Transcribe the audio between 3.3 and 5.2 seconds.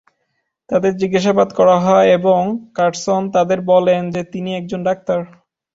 তাদের বলেন যে তিনি একজন ডাক্তার।